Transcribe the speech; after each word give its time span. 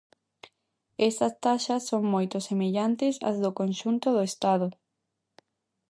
Estas 1.09 1.33
taxas 1.43 1.81
son 1.89 2.03
moito 2.13 2.37
semellantes 2.49 3.15
ás 3.29 3.37
do 3.43 3.51
conxunto 3.59 4.07
do 4.15 4.21
Estado. 4.31 4.67